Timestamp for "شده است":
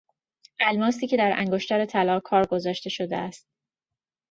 2.89-3.47